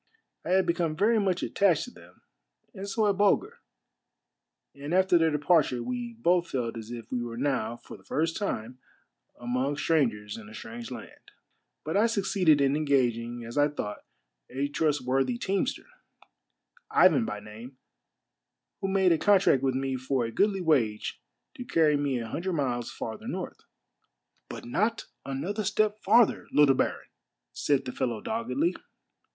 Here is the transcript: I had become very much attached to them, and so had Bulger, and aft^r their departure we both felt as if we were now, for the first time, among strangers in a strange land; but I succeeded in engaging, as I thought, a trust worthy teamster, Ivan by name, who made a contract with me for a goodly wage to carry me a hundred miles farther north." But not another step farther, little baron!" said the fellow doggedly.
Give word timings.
I 0.43 0.49
had 0.53 0.65
become 0.65 0.95
very 0.95 1.19
much 1.19 1.43
attached 1.43 1.83
to 1.83 1.91
them, 1.91 2.23
and 2.73 2.89
so 2.89 3.05
had 3.05 3.19
Bulger, 3.19 3.59
and 4.73 4.93
aft^r 4.93 5.19
their 5.19 5.29
departure 5.29 5.83
we 5.83 6.13
both 6.13 6.49
felt 6.49 6.75
as 6.75 6.89
if 6.89 7.11
we 7.11 7.21
were 7.21 7.37
now, 7.37 7.77
for 7.77 7.97
the 7.97 8.03
first 8.03 8.35
time, 8.35 8.79
among 9.39 9.77
strangers 9.77 10.37
in 10.37 10.49
a 10.49 10.55
strange 10.55 10.89
land; 10.89 11.29
but 11.85 11.95
I 11.95 12.07
succeeded 12.07 12.61
in 12.61 12.75
engaging, 12.75 13.45
as 13.45 13.59
I 13.59 13.67
thought, 13.67 14.03
a 14.49 14.67
trust 14.69 15.01
worthy 15.05 15.37
teamster, 15.37 15.85
Ivan 16.89 17.23
by 17.23 17.39
name, 17.39 17.77
who 18.79 18.87
made 18.87 19.11
a 19.11 19.19
contract 19.19 19.61
with 19.61 19.75
me 19.75 19.97
for 19.97 20.25
a 20.25 20.31
goodly 20.31 20.61
wage 20.61 21.21
to 21.53 21.63
carry 21.63 21.95
me 21.95 22.17
a 22.17 22.27
hundred 22.27 22.53
miles 22.53 22.89
farther 22.91 23.27
north." 23.27 23.59
But 24.49 24.65
not 24.65 25.05
another 25.27 25.63
step 25.63 25.99
farther, 25.99 26.47
little 26.51 26.73
baron!" 26.73 27.05
said 27.53 27.85
the 27.85 27.91
fellow 27.91 28.19
doggedly. 28.19 28.75